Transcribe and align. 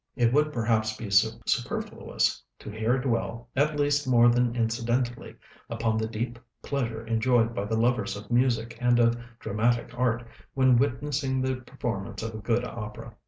It 0.15 0.33
would 0.33 0.51
perhaps 0.51 0.97
be 0.97 1.11
superfluous 1.11 2.41
to 2.57 2.71
here 2.71 2.97
dwell, 2.97 3.49
at 3.55 3.79
least 3.79 4.07
more 4.07 4.29
than 4.29 4.55
incidentally, 4.55 5.35
upon 5.69 5.99
the 5.99 6.07
deep 6.07 6.39
pleasure 6.63 7.05
enjoyed 7.05 7.53
by 7.53 7.65
the 7.65 7.77
lovers 7.77 8.17
of 8.17 8.31
music 8.31 8.75
and 8.81 8.97
of 8.97 9.15
dramatic 9.37 9.91
art 9.95 10.25
when 10.55 10.75
witnessing 10.79 11.39
the 11.39 11.57
performance 11.57 12.23
of 12.23 12.33
a 12.33 12.37
good 12.39 12.65
opera. 12.65 13.13